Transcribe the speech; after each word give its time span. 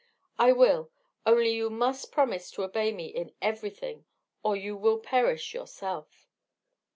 "I 0.39 0.51
will; 0.51 0.89
only 1.27 1.51
you 1.51 1.69
must 1.69 2.11
promise 2.11 2.49
to 2.53 2.63
obey 2.63 2.91
me 2.91 3.05
in 3.05 3.35
everything, 3.39 4.05
or 4.41 4.55
you 4.55 4.75
will 4.75 4.97
perish 4.97 5.53
yourself." 5.53 6.27